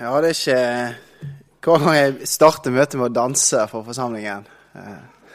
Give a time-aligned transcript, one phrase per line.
[0.00, 4.46] Ja, det er ikke hver gang jeg starter møtet med å danse for forsamlingen.
[4.72, 5.26] Eh,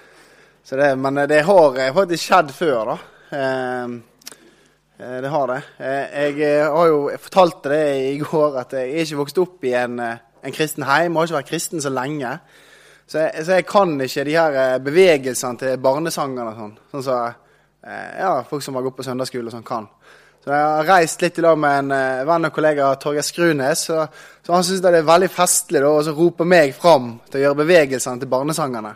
[0.71, 2.95] det, men det har eh, faktisk skjedd før, da.
[3.37, 3.93] Eh,
[4.97, 5.59] Det har det.
[5.77, 9.99] Jeg har jo jeg fortalte det i går, at jeg ikke vokst opp i en,
[9.99, 11.11] en kristen heim.
[11.11, 12.31] Jeg har ikke vært kristen så lenge.
[13.05, 16.77] Så jeg, så jeg kan ikke de her bevegelsene til barnesangene og sånn.
[16.93, 19.91] Sånn som så, ja, folk som har gått på søndagsskole og sånn, kan.
[20.45, 23.87] Så jeg har reist litt i lag med en uh, venn og kollega, Torgeir Skrunes.
[23.87, 24.03] Så,
[24.45, 27.59] så han syns det er veldig festlig da, å rope meg fram til å gjøre
[27.63, 28.91] bevegelsene til barnesangene.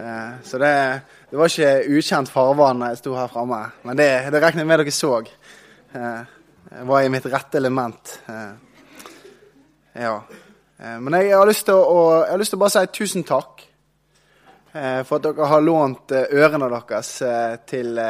[0.00, 0.72] Uh, så det,
[1.30, 3.60] det var ikke ukjent farvann jeg sto her framme.
[3.86, 5.12] Men det, det regner jeg med dere så.
[5.94, 6.34] Uh,
[6.90, 8.16] var i mitt rette element.
[9.94, 10.18] Ja.
[10.80, 13.66] Men jeg har lyst til å, jeg har lyst til å bare si tusen takk
[14.72, 17.10] for at dere har lånt ørene deres
[17.68, 18.00] til,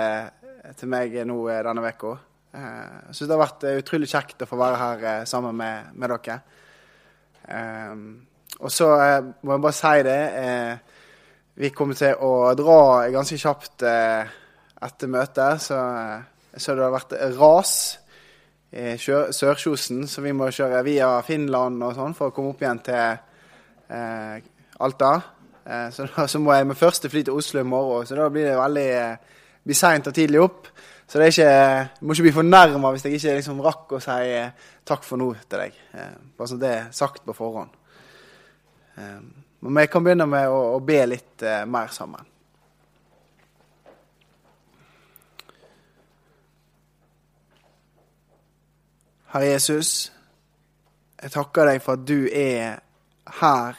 [0.79, 2.21] til meg nå denne uka.
[2.53, 5.57] Eh, Jeg syns det har vært eh, utrolig kjekt å få være her eh, sammen
[5.57, 6.41] med, med dere.
[7.49, 7.97] Eh,
[8.63, 10.21] Og så eh, må jeg bare si det.
[10.43, 10.77] eh,
[11.55, 12.77] Vi kommer til å dra
[13.13, 14.29] ganske kjapt eh,
[14.83, 17.75] etter møtet, så, eh, så det har vært ras
[18.73, 22.81] i Sørkjosen, så vi må kjøre via Finland og sånn for å komme opp igjen
[22.87, 23.19] til
[23.93, 24.39] eh,
[24.81, 25.11] Alta.
[25.65, 28.29] Eh, så da så må jeg med første fly til Oslo i morgen, så da
[28.33, 30.71] blir det veldig eh, blir seint og tidlig opp.
[31.07, 34.01] Så det er ikke, jeg må ikke bli fornærma hvis jeg ikke liksom rakk å
[34.01, 35.79] si eh, takk for nå til deg.
[35.93, 37.75] Eh, bare så det er sagt på forhånd.
[38.97, 39.19] Eh,
[39.63, 42.31] men vi kan begynne med å, å be litt mer sammen.
[49.33, 50.11] Herre Jesus,
[51.23, 52.83] jeg takker deg for at du er
[53.39, 53.79] her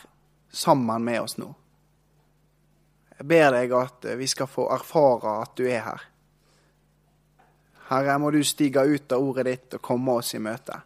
[0.53, 1.51] sammen med oss nå.
[3.19, 6.09] Jeg ber deg at vi skal få erfare at du er her.
[7.89, 10.79] Herre, må du stige ut av ordet ditt og komme oss i møte.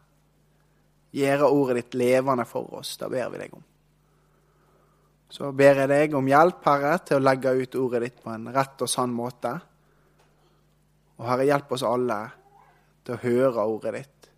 [1.17, 2.95] Gjøre ordet ditt levende for oss.
[2.97, 3.63] Da ber vi deg om.
[5.29, 8.47] Så ber jeg deg om hjelp, Herre, til å legge ut ordet ditt på en
[8.55, 9.53] rett og sann måte.
[11.17, 12.19] Og Herre, hjelp oss alle
[13.03, 14.31] til å høre ordet ditt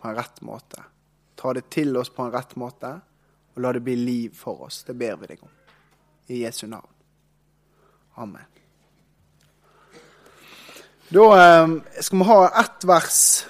[0.00, 0.82] på en rett måte.
[1.36, 2.90] Ta det til oss på en rett måte,
[3.54, 4.82] og la det bli liv for oss.
[4.86, 5.54] Det ber vi deg om.
[6.32, 6.90] I Jesu navn.
[8.16, 8.63] Amen.
[11.14, 11.68] Da eh,
[12.00, 13.44] skal vi ha ett vers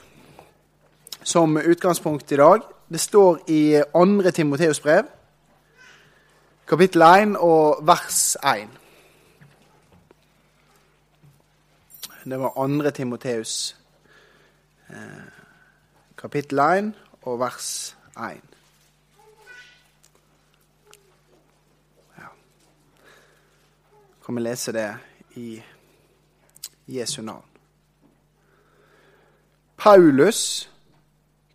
[1.23, 2.61] som utgangspunkt i dag.
[2.89, 4.31] Det står i 2.
[4.31, 5.07] Timoteus brev,
[6.69, 8.69] kapittel 1 og vers 1.
[12.25, 12.91] Det var 2.
[12.91, 13.77] Timoteus
[14.91, 15.25] eh,
[16.21, 16.93] kapittel 1
[17.23, 18.45] og vers 1.
[22.19, 22.29] Ja.
[24.27, 24.91] Kan vi lese det
[25.41, 25.63] i
[26.87, 27.53] Jesu navn.
[29.84, 30.71] Paulus,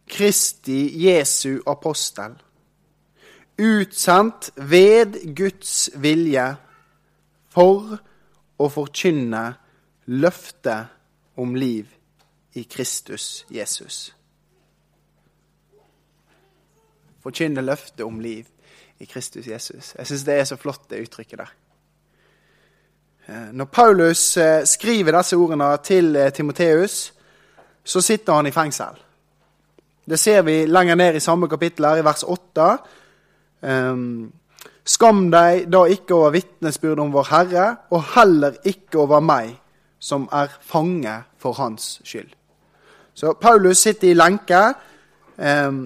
[0.08, 2.36] Kristi Jesu apostel,
[3.58, 6.44] utsendt ved Guds vilje
[7.50, 7.98] for
[8.62, 9.42] å forkynne
[10.14, 10.94] løftet
[11.42, 11.90] om liv
[12.54, 14.14] i Kristus Jesus.
[17.26, 18.46] Forkynne løftet om liv
[19.02, 19.96] i Kristus Jesus.
[19.98, 21.56] Jeg syns det er så flott, det uttrykket der.
[23.26, 27.16] Eh, Når Paulus eh, skriver disse ordene til eh, Timoteus,
[27.90, 28.98] så sitter han i fengsel.
[30.10, 32.68] Det ser vi lenger ned i samme kapittel, her, i vers 8.
[33.62, 34.32] Um,
[34.90, 39.52] Skam deg da ikke over vitnesbyrd om vår Herre, og heller ikke over meg,
[40.00, 42.32] som er fange for Hans skyld.
[43.14, 44.62] Så Paulus sitter i lenke
[45.38, 45.82] um,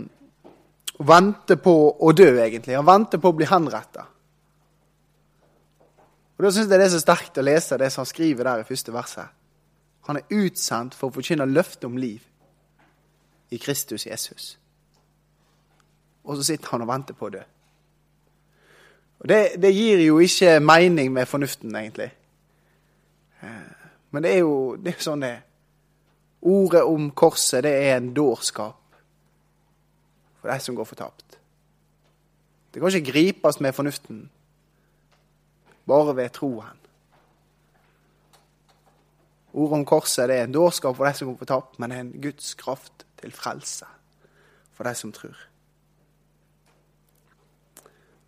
[1.00, 2.78] og venter på å dø, egentlig.
[2.78, 4.06] Han venter på å bli henrettet.
[6.38, 8.64] Og Da syns jeg det er så sterkt å lese det som han skriver der
[8.64, 9.34] i første verset.
[10.08, 12.24] Han er utsendt for å forkynne løftet om liv
[13.54, 14.58] i Kristus Jesus.
[16.24, 17.44] Og så sitter han og venter på å dø.
[19.24, 22.10] Og det, det gir jo ikke mening med fornuften, egentlig.
[24.12, 25.42] Men det er jo det er sånn det er.
[26.44, 28.80] Ordet om korset, det er en dårskap
[30.42, 31.38] for de som går fortapt.
[32.74, 34.26] Det kan ikke gripes med fornuften,
[35.88, 36.83] bare ved troen.
[39.54, 42.06] Ordet om korset det er en dårskap for de som går fortapt, men det er
[42.06, 43.86] en Guds kraft til frelse
[44.74, 45.38] for de som tror.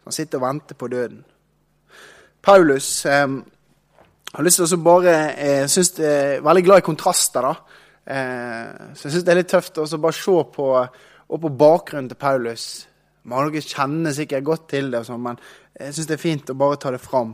[0.05, 1.23] Han sitter og venter på døden.
[2.45, 3.25] Paulus eh,
[4.35, 7.41] har lyst til å bare eh, synes det er Veldig glad i kontraster.
[7.41, 7.81] da.
[8.05, 10.67] Eh, så jeg syns det er litt tøft å bare se på,
[11.27, 12.65] på bakgrunnen til Paulus.
[13.25, 15.39] Mange kjenner sikkert godt til det, sånn, men
[15.73, 17.33] jeg syns det er fint å bare ta det fram.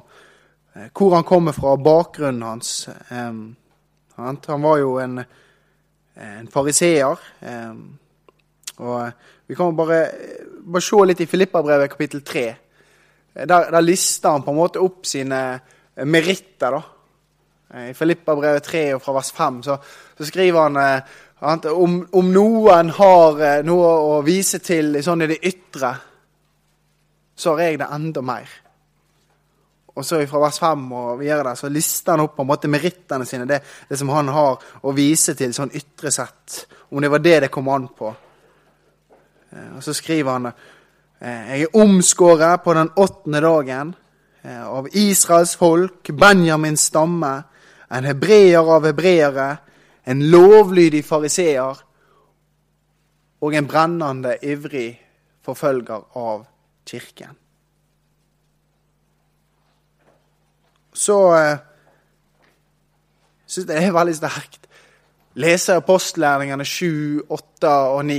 [0.73, 2.87] Eh, hvor han kommer fra, bakgrunnen hans.
[2.87, 3.33] Eh,
[4.25, 5.19] han, var jo en,
[6.15, 7.27] en fariseer.
[7.39, 7.73] Eh,
[8.81, 10.01] og vi kan bare
[10.61, 12.45] bare se litt i Filippabrevet kapittel 3.
[13.33, 15.41] Der, der lister han på en måte opp sine
[16.05, 16.77] meritter.
[16.77, 16.81] da.
[17.89, 19.77] I Filippabrevet 3 og fra vers 5 så,
[20.17, 20.79] så skriver han
[21.41, 25.95] at om, om, noen har noe å vise til sånn i det ytre,
[27.33, 28.51] så har jeg det enda mer.
[29.93, 32.71] Og så fra vers 5 og videre der, så lister han opp på en måte
[32.71, 33.59] merittene sine, det,
[33.89, 36.61] det, som han har å vise til sånn ytre sett.
[36.91, 38.11] Om det var det det kom an på.
[39.51, 43.93] Eh, og så skriver han eh, Jeg er omskåret på den åttende dagen
[44.43, 47.35] eh, av Israels folk, Benjamins stamme,
[47.91, 49.49] en hebreer av hebreere,
[50.07, 51.83] en lovlydig fariseer
[53.41, 54.93] og en brennende ivrig
[55.43, 56.45] forfølger av
[56.87, 57.40] kirken.
[61.01, 61.57] Så uh,
[63.47, 64.67] syns jeg det er veldig sterkt.
[65.41, 68.17] Leser apostlærlingene 7, 8 og 9.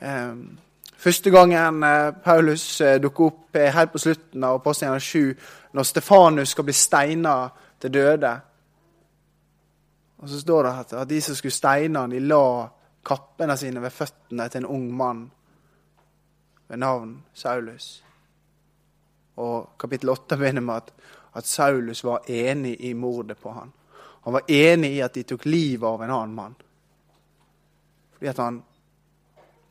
[0.00, 0.36] Eh,
[0.96, 5.34] første gangen uh, Paulus uh, dukker opp er helt på slutten av apostlærlingene 7,
[5.72, 7.36] når Stefanus skal bli steina
[7.80, 8.34] til døde.
[10.18, 12.68] Og så står det at, at de som skulle steine han, de la
[13.06, 15.30] kappene sine ved føttene til en ung mann
[16.68, 18.02] ved navn Saulus.
[19.40, 20.92] Og kapittel 8 begynner med at
[21.32, 23.72] at Saulus var enig i mordet på han.
[24.22, 26.54] Han var enig i at de tok livet av en annen mann.
[28.14, 28.62] Fordi at han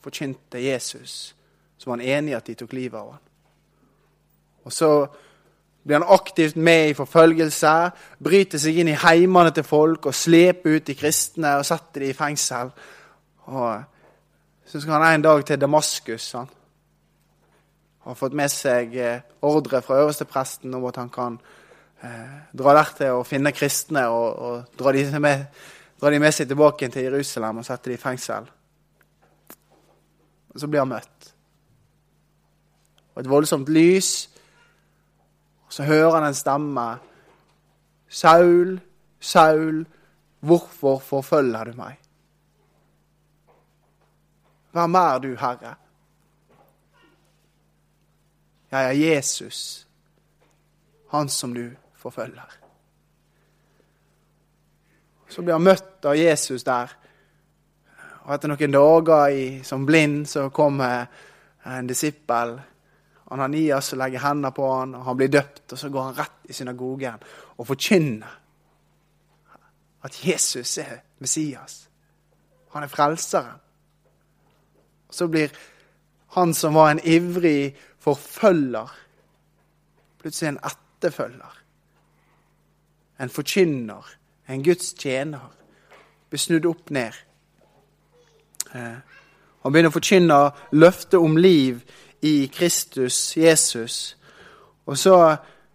[0.01, 1.35] forkynte Jesus,
[1.77, 3.25] så var han enig i at de tok livet av han.
[4.63, 4.91] Og så
[5.83, 7.73] blir han aktivt med i forfølgelse,
[8.23, 12.13] bryter seg inn i heimene til folk og sleper ut de kristne og setter dem
[12.13, 12.71] i fengsel.
[13.49, 13.83] Og
[14.65, 16.31] så skal han en dag til Damaskus.
[16.31, 16.49] Han
[17.99, 21.35] har fått med seg eh, ordre fra øverstepresten om at han kan
[22.03, 25.45] eh, dra der til å finne kristne og, og dra, de med,
[25.99, 28.47] dra, de med, seg tilbake til Jerusalem og sette de i fengsel.
[30.49, 31.31] Og så blir han møtt.
[33.13, 34.29] Og et voldsomt lys.
[35.67, 36.87] Og så hører han en stemme.
[38.09, 38.79] Saul,
[39.19, 39.83] Saul,
[40.39, 41.99] hvorfor forfølger du meg?
[44.73, 45.75] Hvem er du, Herre?
[48.71, 49.87] Jeg er Jesus,
[51.09, 52.57] han som du forfølger.
[55.29, 56.91] Så blir han møtt av Jesus der.
[58.25, 61.07] Og etter noen dager i, som blind så kommer
[61.65, 62.55] en disippel,
[63.29, 65.65] Ananias, og legger hendene på han, og han blir døpt.
[65.73, 67.25] Og så går han rett i synagogen
[67.57, 68.37] og forkynner
[70.05, 71.89] at Jesus er Messias.
[72.73, 73.57] Han er frelseren.
[75.09, 75.49] Så blir
[76.37, 78.91] han som var en ivrig forfølger,
[80.19, 81.55] plutselig en etterfølger.
[83.19, 84.05] En forkynner,
[84.49, 85.51] en Guds tjener.
[86.29, 87.15] Blir snudd opp ned.
[88.75, 88.99] Eh,
[89.63, 90.37] han begynner å forkynne
[90.71, 91.81] løftet om liv
[92.21, 94.15] i Kristus, Jesus.
[94.85, 95.15] Og så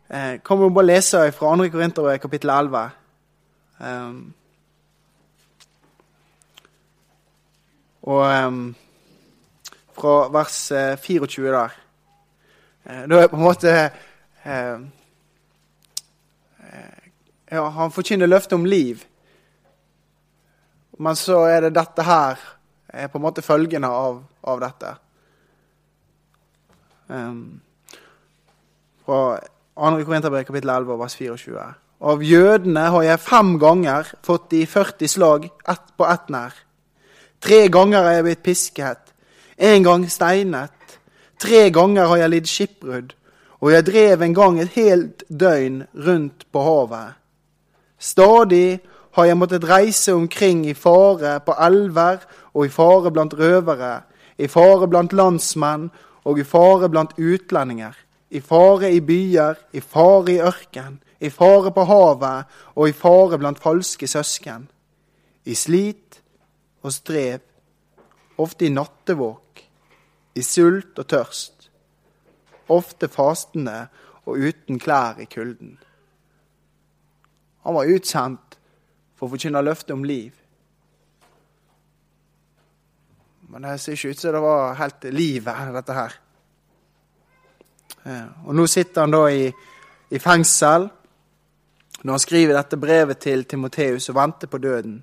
[0.09, 1.69] eh, kan vi bare lese fra 2.
[1.73, 2.85] Korinterbrev kapittel 11.
[3.85, 4.19] Um,
[8.03, 8.75] og um,
[9.95, 10.59] fra vers
[11.03, 11.84] 24 eh, der.
[12.85, 14.75] Eh, da er på en måte eh,
[16.69, 17.05] eh,
[17.51, 19.05] ja, Han forkynner løftet om liv.
[20.99, 22.41] Men så er det dette her
[22.95, 24.93] er på en måte følgende av, av dette.
[27.09, 27.61] Um,
[29.05, 29.41] fra
[29.75, 30.05] 2.
[30.07, 31.65] Korinterbrev kapittel 11 vers 24.
[32.05, 36.55] Av jødene har jeg fem ganger fått de 40 slag ett på ett nær.
[37.43, 39.13] Tre ganger er jeg blitt pisket,
[39.57, 40.74] en gang steinet,
[41.45, 43.11] Tre ganger har jeg lidd skipbrudd,
[43.61, 47.19] og jeg drev en gang et helt døgn rundt på havet.
[48.01, 48.81] Stadig
[49.19, 52.25] har jeg måttet reise omkring i fare på elver
[52.55, 53.93] og i fare blant røvere,
[54.41, 55.91] i fare blant landsmenn
[56.25, 57.93] og i fare blant utlendinger,
[58.33, 63.37] i fare i byer, i fare i ørken, i fare på havet og i fare
[63.37, 64.65] blant falske søsken,
[65.45, 66.23] i slit
[66.81, 67.45] og strev,
[68.41, 69.44] ofte i nattevåk
[70.35, 71.69] i sult og tørst,
[72.73, 73.87] ofte fastende
[74.25, 75.77] og uten klær i kulden.
[77.65, 78.59] Han var utsendt
[79.15, 80.33] for å forkynne løftet om liv.
[83.49, 86.19] Men det ser ikke ut som det var helt livet, dette her.
[88.45, 89.47] Og nå sitter han da i,
[90.13, 90.89] i fengsel
[92.05, 94.99] når han skriver dette brevet til Timoteus og venter på døden.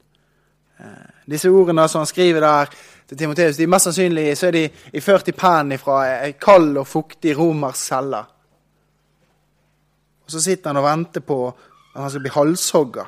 [1.30, 2.72] Disse ordene som han skriver der
[3.08, 6.88] til Timoteus, de mest sannsynlig så er de ført i pennen fra ei kald og
[6.88, 8.22] fuktig romersk celle.
[10.26, 11.48] Og Så sitter han og venter på
[11.96, 13.06] at han skal bli halshogga.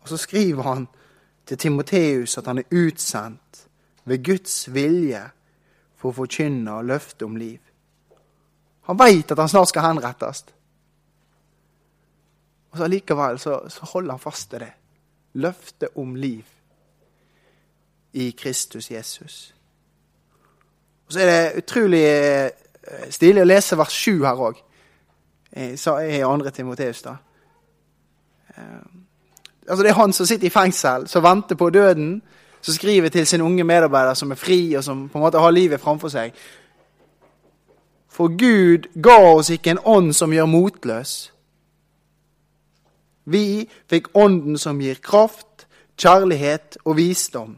[0.00, 0.88] Og så skriver han
[1.46, 3.66] til Timoteus at han er utsendt
[4.04, 5.22] ved Guds vilje
[5.96, 7.60] for å forkynne løfte om liv.
[8.84, 10.44] Han veit at han snart skal henrettes.
[12.70, 14.72] Og så Allikevel så, så holder han fast til det.
[15.34, 16.44] Løftet om liv
[18.12, 19.54] i Kristus Jesus.
[21.06, 22.50] Og Så er det utrolig eh,
[23.10, 24.60] stilig å lese vers 7 her òg,
[25.56, 26.50] i 2.
[26.50, 27.02] Timoteus.
[27.02, 27.16] da.
[28.56, 28.84] Eh,
[29.68, 32.22] altså Det er han som sitter i fengsel, som venter på døden,
[32.60, 35.50] som skriver til sin unge medarbeider som er fri, og som på en måte har
[35.50, 36.32] livet framfor seg.
[38.08, 41.32] For Gud ga oss ikke en ånd som gjør motløs.
[43.24, 45.66] Vi fikk ånden som gir kraft,
[45.96, 47.54] kjærlighet og visdom.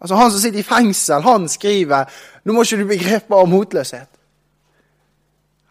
[0.00, 2.04] Altså Han som sitter i fengsel, han skriver
[2.44, 4.08] nå må ikke du bli av motløshet.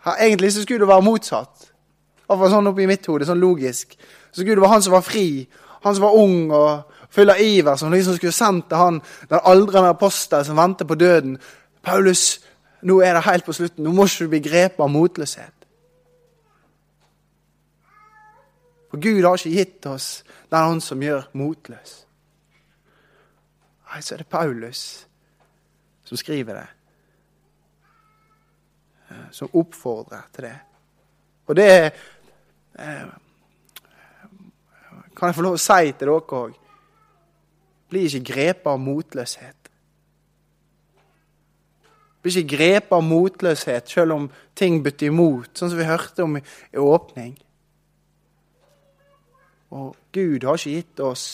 [0.05, 1.71] Ja, egentlig så skulle det være motsatt.
[2.27, 3.95] Iallfall sånn oppi mitt hode, sånn logisk.
[4.31, 5.47] Så skulle det være han som var fri,
[5.83, 9.43] han som var ung og full av iver, som liksom skulle sendt til han den
[9.43, 11.37] aldrende apostel som venter på døden.
[11.83, 12.39] Paulus,
[12.83, 13.83] nå er det helt på slutten.
[13.83, 15.56] Nå må ikke du bli av motløshet.
[18.97, 21.91] For Gud har ikke gitt oss den Han som gjør motløs.
[23.87, 24.81] Nei, så er det Paulus
[26.07, 26.65] som skriver det.
[29.11, 30.55] Eh, som oppfordrer til det.
[31.45, 33.05] Og det eh,
[35.13, 36.59] kan jeg få lov å si til dere òg.
[37.87, 39.73] Bli ikke grepet av motløshet.
[42.23, 46.41] Bli ikke grepet av motløshet selv om ting bytter imot, sånn som vi hørte om
[46.41, 47.37] i åpning.
[49.69, 51.25] Og Gud har ikke gitt oss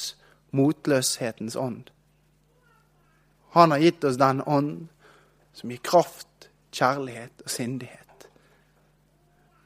[0.53, 1.89] motløshetens ånd.
[3.53, 4.87] Han har gitt oss den ånd
[5.53, 7.99] som gir kraft, kjærlighet og sindighet.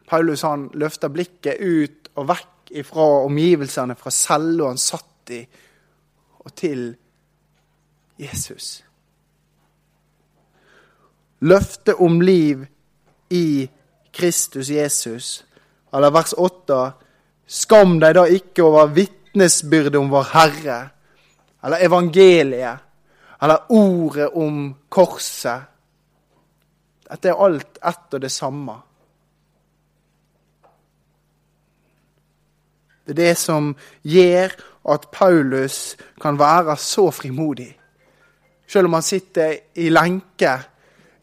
[0.08, 5.42] Paulus han løfter blikket ut og vekk ifra omgivelsene, fra cella han satt i,
[6.44, 6.90] og til
[8.20, 8.84] Jesus.
[11.40, 12.66] Løftet om liv
[13.30, 13.70] i
[14.14, 15.46] Kristus Jesus,
[15.94, 16.80] eller vers 8
[17.48, 20.80] Skam deg da ikke over vitnesbyrdet om vår Herre,
[21.64, 22.84] eller evangeliet,
[23.42, 25.64] eller ordet om korset.
[27.08, 28.76] Dette er alt ett og det samme.
[33.08, 33.72] Det er det som
[34.04, 34.58] gjør
[34.92, 37.72] at Paulus kan være så frimodig.
[38.68, 40.58] Selv om han sitter i lenke,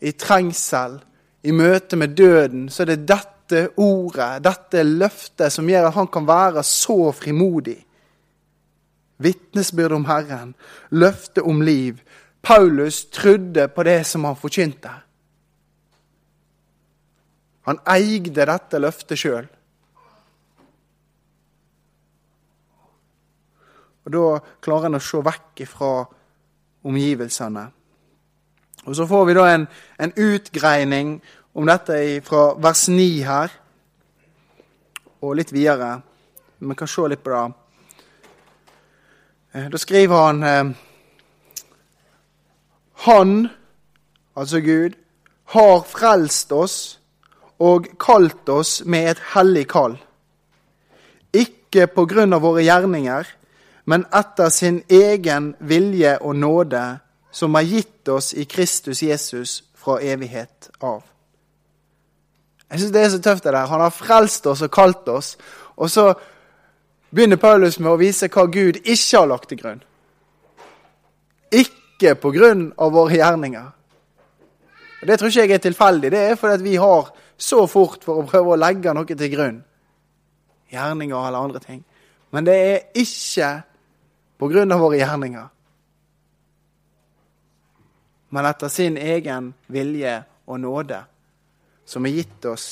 [0.00, 0.96] i trengsel,
[1.44, 6.08] i møte med døden, så er det dette ordet, dette løftet, som gjør at han
[6.08, 7.78] kan være så frimodig
[9.16, 10.54] vitnesbyrd om Herren,
[10.90, 12.00] løfte om liv.
[12.42, 14.90] Paulus trodde på det som han forkynte.
[17.64, 19.46] Han eide dette løftet sjøl.
[24.04, 24.26] Og Da
[24.60, 26.04] klarer han å se vekk fra
[26.84, 27.64] omgivelsene.
[28.84, 29.66] Og Så får vi da en,
[29.98, 31.22] en utgreining
[31.54, 33.52] om dette fra vers 9 her,
[35.22, 36.00] og litt videre.
[36.58, 37.44] Vi kan se litt på det.
[39.54, 40.64] Eh, da skriver han eh,
[43.06, 43.48] Han,
[44.34, 44.96] altså Gud,
[45.44, 46.76] har frelst oss
[47.60, 49.98] og kalt oss med et hellig kall.
[51.34, 53.28] Ikke på grunn av våre gjerninger,
[53.84, 56.84] men etter sin egen vilje og nåde,
[57.30, 61.02] som er gitt oss i Kristus Jesus fra evighet av.
[62.70, 63.66] Jeg syns det er så tøft, det der.
[63.70, 65.36] Han har frelst oss og kalt oss.
[65.76, 66.12] Og så
[67.14, 69.82] begynner Paulus med å vise hva Gud ikke har lagt til grunn.
[71.52, 73.68] Ikke på grunn av våre gjerninger.
[75.02, 76.10] Og Det tror ikke jeg er tilfeldig.
[76.10, 79.58] Det er fordi vi har så fort for å prøve å legge noe til grunn.
[80.72, 81.84] Gjerninger eller andre ting.
[82.32, 83.50] Men det er ikke
[84.38, 85.50] på grunn av våre gjerninger.
[88.34, 90.16] Men etter sin egen vilje
[90.50, 91.04] og nåde,
[91.84, 92.68] som er gitt oss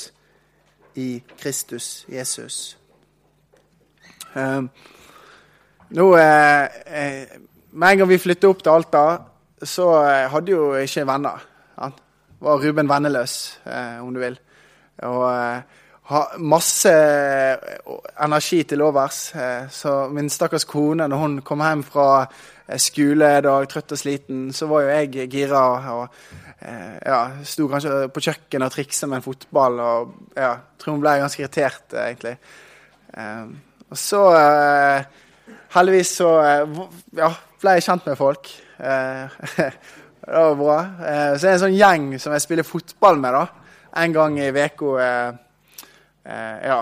[0.95, 2.77] i Kristus Jesus.
[4.33, 4.69] Ehm,
[5.89, 7.27] nå, eh, eh,
[7.73, 9.03] Med en gang vi flyttet opp til Alta,
[9.65, 11.39] så eh, hadde jo ikke venner.
[11.79, 11.93] Han
[12.39, 13.59] var Ruben venneløs,
[14.01, 14.37] om du vil.
[15.01, 15.23] Og
[16.11, 16.91] har masse
[18.21, 19.33] energi til overs.
[19.73, 22.27] Så min stakkars kone, når hun kom hjem fra
[22.79, 25.63] skoledag, trøtt og sliten, så var jo jeg gira.
[25.93, 26.07] og
[27.03, 29.79] ja, Sto kanskje på kjøkkenet og triksa med en fotball.
[29.83, 32.37] og ja, Tror hun ble ganske irritert, egentlig.
[33.17, 33.51] Ehm,
[33.89, 35.03] og så eh,
[35.73, 36.79] Heldigvis så eh,
[37.17, 37.29] ja,
[37.61, 38.49] ble jeg kjent med folk.
[38.77, 40.77] Eh, det var bra.
[41.01, 43.45] Eh, så er det en sånn gjeng som jeg spiller fotball med da,
[44.03, 44.91] en gang i uka.
[45.03, 45.71] Eh,
[46.29, 46.81] eh, ja.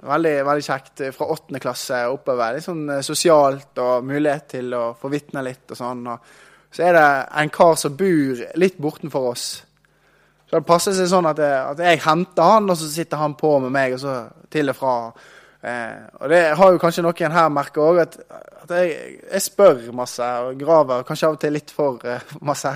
[0.00, 1.02] Veldig, veldig kjekt.
[1.16, 2.54] Fra åttende klasse oppover.
[2.56, 6.06] Litt sånn sosialt og mulighet til å få vitne litt og sånn.
[6.08, 7.08] Og så er det
[7.42, 9.48] en kar som bor litt bortenfor oss.
[10.50, 13.36] Så det passer seg sånn at jeg, at jeg henter han, og så sitter han
[13.38, 14.14] på med meg, og så
[14.50, 14.94] til og fra.
[15.62, 18.16] Eh, og det har jo kanskje noen her merka òg, at,
[18.64, 22.72] at jeg, jeg, spør masse og graver kanskje av og til litt for uh, masse.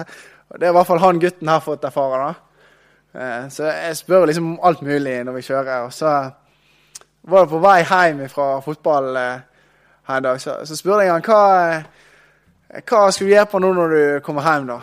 [0.53, 2.29] Og det er i hvert fall han gutten her fått erfare.
[2.29, 2.71] da.
[3.15, 5.89] Eh, så jeg spør liksom om alt mulig når vi kjører.
[5.89, 6.15] Og så
[7.31, 9.45] var på vei hjem fra fotball eh,
[10.09, 13.63] her en dag, så, så spurte jeg han hva, eh, hva skal du gjøre på
[13.63, 14.81] nå når du kommer hjem, da?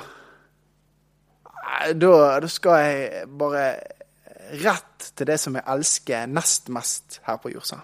[1.97, 3.65] Da, da skal jeg bare
[4.61, 7.79] rett til det som jeg elsker nest mest her på jorda.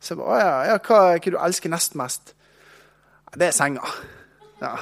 [0.00, 2.32] Så jeg bare, ja, ja, hva det du elsker nest mest?
[3.36, 3.84] Det er senga.
[4.62, 4.72] Ja.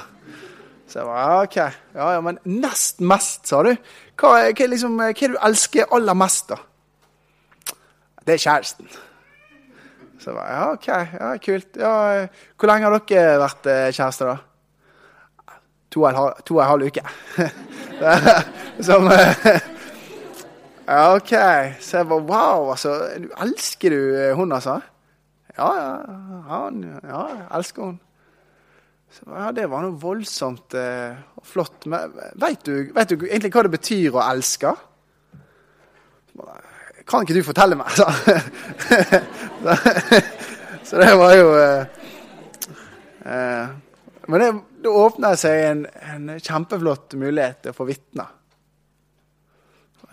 [0.87, 1.57] Så jeg bare, OK.
[1.95, 3.73] Ja, ja, men nest mest, sa du?
[4.15, 6.61] Hva, hva, liksom, hva du elsker aller mest, da?
[8.29, 8.89] Det er kjæresten.
[10.19, 10.87] Så jeg bare, ja, OK.
[10.87, 11.77] Ja, kult.
[11.79, 11.93] Ja,
[12.59, 15.55] hvor lenge har dere vært eh, kjærester, da?
[15.89, 17.01] To og en halv, to og en halv uke.
[18.87, 19.47] Som eh,
[20.89, 21.33] Ja, OK.
[21.81, 22.93] Så jeg bare Wow, altså.
[23.41, 24.77] Elsker du hun, altså?
[25.57, 25.95] Ja, ja,
[26.51, 27.99] han, ja, jeg elsker hun.
[29.09, 31.89] Så, ja, Det var noe voldsomt eh, flott.
[31.89, 34.75] Men vet du, vet du, egentlig hva det betyr å elske?
[37.09, 37.89] Kan ikke du fortelle meg?
[37.97, 38.05] Så,
[40.83, 41.81] så det var jo eh,
[43.27, 43.71] eh,
[44.27, 44.47] Men det,
[44.83, 45.81] det åpna seg en,
[46.13, 48.25] en, kjempeflott mulighet til å få vitne.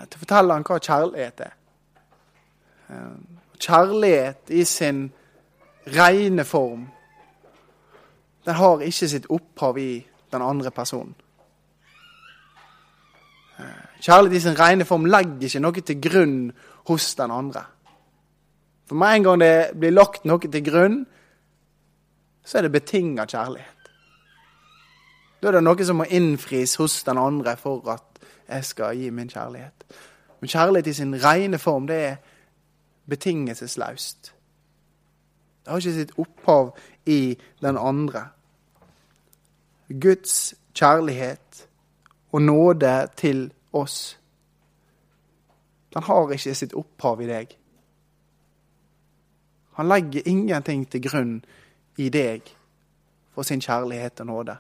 [0.03, 1.55] Til å fortelle han hva kjærlighet er.
[2.91, 3.15] Eh,
[3.69, 5.07] kjærlighet i sin
[5.95, 6.89] rene form,
[8.45, 9.91] den har ikke sitt opphav i
[10.35, 11.15] den andre personen.
[14.01, 16.41] Kjærlighet i sin rene form legger ikke noe til grunn
[16.89, 17.63] hos den andre.
[18.87, 20.99] For med en gang det blir lagt noe til grunn,
[22.45, 23.91] så er det betinga kjærlighet.
[25.43, 29.11] Da er det noe som må innfris hos den andre for at jeg skal gi
[29.11, 29.85] min kjærlighet.
[30.41, 32.17] Men kjærlighet i sin rene form, det er
[33.09, 34.33] betingelseslaust.
[35.65, 38.29] Det har ikke sitt opphav i den andre.
[39.89, 41.66] Guds kjærlighet
[42.37, 44.19] og nåde til oss,
[45.95, 47.55] den har ikke sitt opphav i deg.
[49.79, 51.39] Han legger ingenting til grunn
[51.97, 52.51] i deg
[53.33, 54.57] for sin kjærlighet og nåde.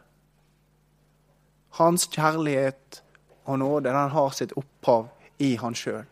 [1.76, 3.02] Hans kjærlighet
[3.44, 6.06] og nåde den har sitt opphav i han sjøl.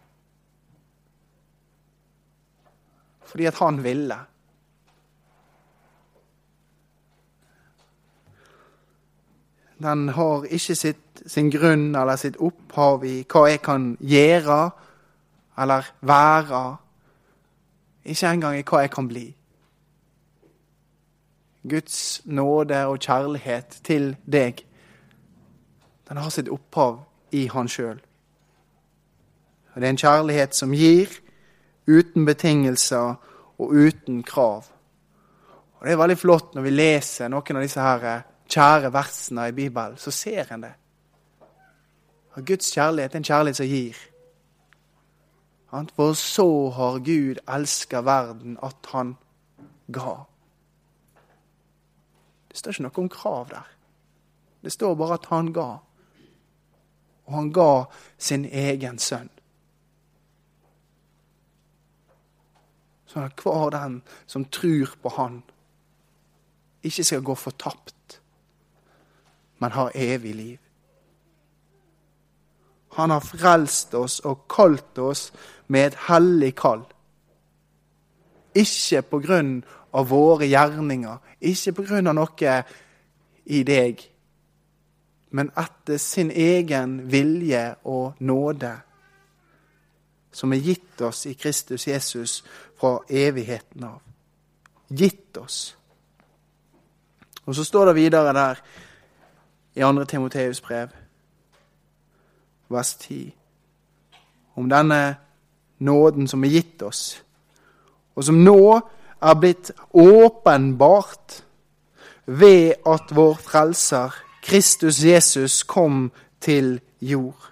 [3.24, 4.18] Fordi at han ville.
[9.81, 14.59] Den har ikke sitt, sin grunn eller sitt opphav i hva jeg kan gjøre
[15.59, 16.62] eller være.
[18.05, 19.27] Ikke engang i hva jeg kan bli.
[21.64, 24.61] Guds nåde og kjærlighet til deg,
[26.09, 26.98] den har sitt opphav
[27.33, 28.00] i Han sjøl.
[29.74, 31.09] Det er en kjærlighet som gir,
[31.88, 33.16] uten betingelser
[33.59, 34.68] og uten krav.
[35.81, 39.57] Og Det er veldig flott når vi leser noen av disse her kjære versene i
[39.57, 40.74] Bibelen, så ser en det.
[42.35, 43.99] At Guds kjærlighet er en kjærlighet som gir.
[45.97, 49.16] For så har Gud elska verden at han
[49.92, 50.14] ga.
[52.49, 53.70] Det står ikke noe om krav der.
[54.62, 55.70] Det står bare at han ga.
[57.27, 57.85] Og han ga
[58.18, 59.31] sin egen sønn.
[63.11, 65.42] Sånn at hver den som tror på han,
[66.85, 68.20] ikke skal gå fortapt,
[69.59, 70.63] men har evig liv.
[72.94, 75.33] Han har frelst oss og kalt oss
[75.66, 76.85] med et hellig kall.
[78.54, 79.54] Ikke på grunn
[79.94, 82.57] av våre gjerninger, ikke på grunn av noe
[83.44, 84.00] i deg,
[85.35, 88.72] men etter sin egen vilje og nåde,
[90.35, 92.40] som er gitt oss i Kristus Jesus
[92.78, 94.00] fra evigheten av.
[94.90, 95.76] Gitt oss.
[97.44, 98.62] Og så står det videre der
[99.74, 100.04] i 2.
[100.04, 100.88] Timoteus brev,
[102.68, 103.35] vers 10,
[104.55, 105.16] om denne
[105.79, 107.22] nåden som er gitt oss,
[108.14, 108.61] og som nå
[109.24, 111.40] er blitt åpenbart
[112.27, 117.50] ved at vår Frelser, Kristus Jesus, kom til jord.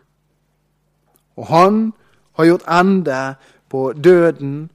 [1.37, 1.93] Og han
[2.37, 3.35] har gjort ende
[3.69, 4.71] på døden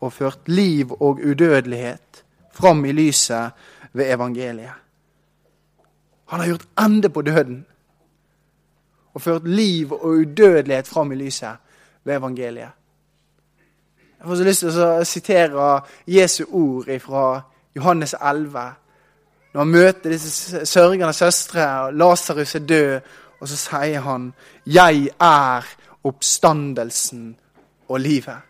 [0.00, 3.50] og ført liv og udødelighet fram i lyset
[3.92, 4.74] ved evangeliet.
[6.28, 7.66] Han har gjort ende på døden
[9.18, 11.56] og ført liv og udødelighet fram i lyset
[12.04, 12.70] ved evangeliet.
[14.18, 15.64] Jeg får så lyst til å sitere
[16.06, 17.40] Jesu ord fra
[17.76, 18.60] Johannes 11,
[19.54, 23.00] Når han møter disse sørgende søstre, og Lasarus er død,
[23.40, 24.34] og så sier han
[24.66, 25.64] 'Jeg er
[26.04, 27.36] oppstandelsen
[27.88, 28.44] og livet'.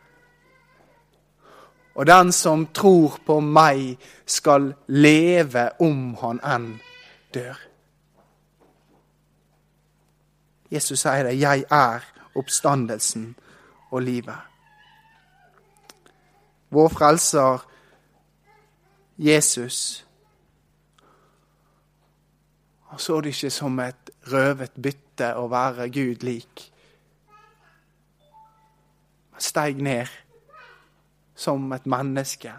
[1.95, 6.81] Og den som tror på meg, skal leve om han enn
[7.35, 7.68] dør.
[10.71, 11.39] Jesus sier det.
[11.41, 12.01] 'Jeg er
[12.35, 13.37] oppstandelsen
[13.91, 14.45] og livet'.
[16.71, 17.65] Vår frelser
[19.19, 20.09] Jesus
[22.89, 26.63] han så det ikke som et røvet bytte å være Gud lik.
[29.37, 30.09] Han steig ned
[31.37, 32.55] som et menneske.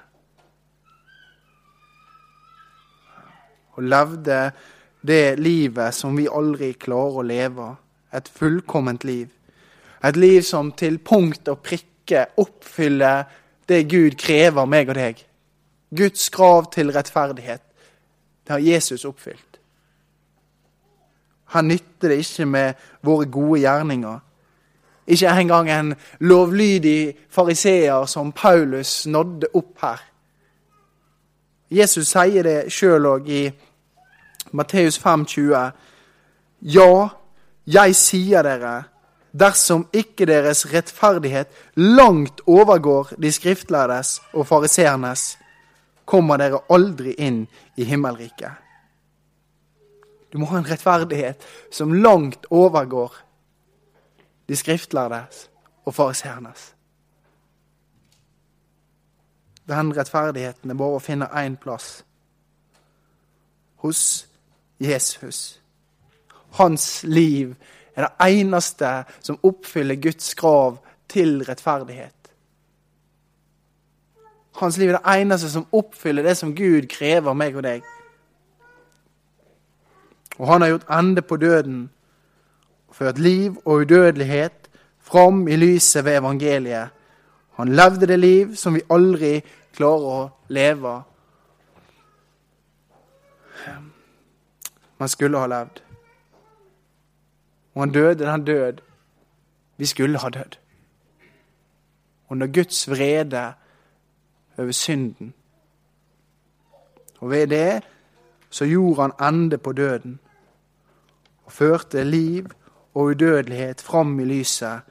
[3.74, 4.38] Og levde
[5.02, 7.68] det livet som vi aldri klarer å leve.
[8.14, 9.28] Et fullkomment liv.
[10.04, 13.24] Et liv som til punkt og prikke oppfyller
[13.70, 15.20] det Gud krever meg og deg.
[15.96, 17.62] Guds krav til rettferdighet.
[18.46, 19.60] Det har Jesus oppfylt.
[21.54, 24.20] Han nytter det ikke med våre gode gjerninger.
[25.08, 30.04] Ikke engang en lovlydig fariseer som Paulus nådde opp her.
[31.72, 33.42] Jesus sier det sjøl òg i
[34.52, 35.72] Matteus 5,20.
[36.62, 37.10] Ja,
[37.70, 38.84] jeg sier dere,
[39.32, 45.38] dersom ikke deres rettferdighet langt overgår de skriftlærdes og fariseernes,
[46.10, 47.44] kommer dere aldri inn
[47.78, 48.52] i himmelriket.
[50.34, 53.14] Du må ha en rettferdighet som langt overgår
[54.50, 55.50] de skriftlærdes
[55.86, 56.74] og fariseernes.
[59.70, 62.00] Den rettferdigheten er bare å finne én plass.
[63.86, 64.02] Hos
[64.82, 65.60] Jesus.
[66.52, 67.56] Hans liv
[67.96, 72.16] er det eneste som oppfyller Guds krav til rettferdighet.
[74.60, 77.84] Hans liv er det eneste som oppfyller det som Gud krever meg og deg.
[80.40, 81.90] Og han har gjort ende på døden
[82.92, 86.90] ført liv og udødelighet fram i lyset ved evangeliet.
[87.60, 89.40] Han levde det liv som vi aldri
[89.76, 90.96] klarer å leve.
[95.00, 95.89] Man skulle ha levd.
[97.80, 98.82] Og han døde den død
[99.78, 100.58] vi skulle ha dødd.
[102.30, 103.54] Under Guds vrede
[104.58, 105.34] over synden.
[107.20, 107.84] Og ved det
[108.50, 110.20] så gjorde han ende på døden
[111.46, 112.50] og førte liv
[112.94, 114.82] og udødelighet fram i lyset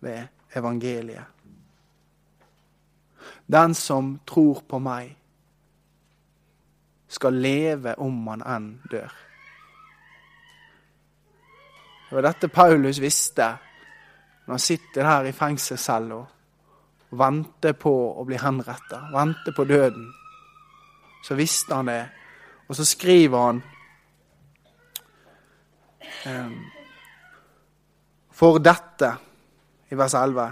[0.00, 1.24] ved evangeliet.
[3.52, 5.16] Den som tror på meg,
[7.08, 9.27] skal leve om han enn dør.
[12.08, 13.46] Det var dette Paulus visste
[14.46, 20.06] når han sitter her i fengselscella og venter på å bli henretta, venter på døden.
[21.24, 22.06] Så visste han det.
[22.68, 23.60] Og så skriver han
[26.32, 26.58] um,
[28.32, 29.12] For dette,
[29.92, 30.50] i vers 11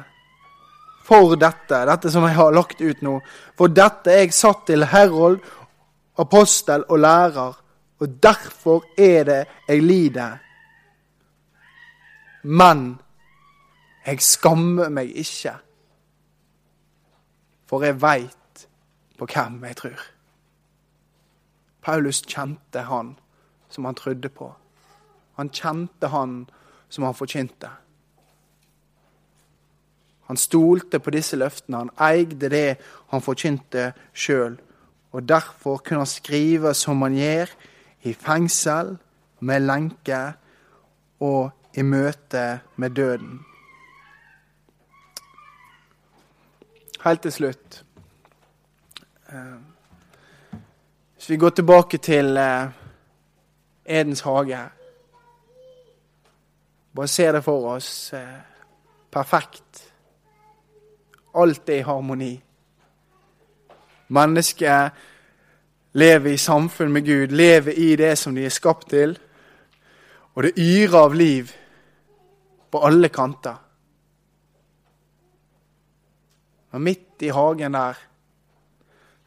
[1.09, 3.19] For dette, dette som jeg har lagt ut nå,
[3.57, 5.41] for dette er jeg satt til herold,
[6.21, 7.63] apostel og lærer,
[7.97, 10.43] og derfor er det jeg lider
[12.47, 12.99] men
[14.07, 15.57] jeg skammer meg ikke,
[17.67, 18.67] for jeg veit
[19.19, 20.05] på hvem jeg tror.
[21.83, 23.17] Paulus kjente han
[23.71, 24.53] som han trodde på.
[25.41, 26.45] Han kjente han
[26.89, 27.71] som han forkynte.
[30.27, 31.85] Han stolte på disse løftene.
[31.85, 32.79] Han eide det
[33.11, 34.57] han forkynte sjøl.
[35.13, 37.51] Og derfor kunne han skrive som han gjør,
[38.03, 38.97] i fengsel,
[39.41, 40.21] med lenke
[41.21, 43.41] og i møte med døden.
[47.05, 47.85] Helt til slutt
[49.29, 49.59] eh,
[51.15, 52.69] Hvis vi går tilbake til eh,
[53.85, 54.59] Edens hage
[56.97, 58.41] Bare se det for oss eh,
[59.13, 59.93] perfekt.
[61.35, 62.43] Alt er i harmoni.
[64.09, 64.91] Mennesket
[65.93, 69.19] lever i samfunn med Gud, lever i det som de er skapt til.
[70.35, 71.53] Og det yrer av liv
[72.71, 73.57] på alle kanter.
[76.77, 77.99] Og midt i hagen der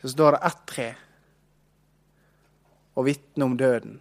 [0.02, 0.90] så står det ett tre
[3.00, 4.00] og vitner om døden.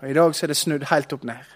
[0.00, 1.52] Og I dag så er det snudd helt opp ned.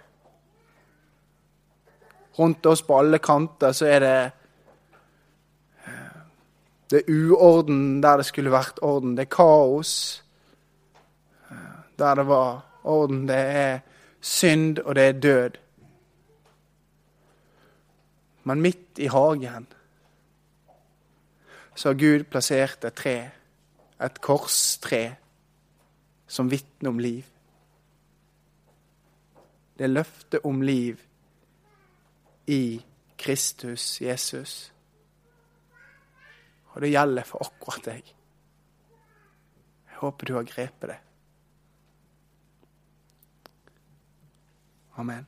[2.38, 4.14] Rundt oss på alle kanter så er det
[5.85, 6.16] eh,
[6.90, 9.16] Det er uorden der det skulle vært orden.
[9.16, 10.22] Det er kaos
[11.50, 13.26] eh, der det var orden.
[13.28, 13.81] Det er
[14.20, 15.59] synd, og det er død.
[18.44, 19.66] Men midt i hagen
[21.74, 23.31] så har Gud plassert et tre,
[24.02, 25.16] et korstre,
[26.26, 27.24] som vitner om liv.
[29.78, 30.98] Det er løftet om liv
[32.46, 32.81] i
[33.18, 34.72] Kristus Jesus.
[36.74, 38.14] Og det gjelder for akkurat deg.
[39.88, 40.98] Jeg håper du har grepet det.
[44.98, 45.26] Amen.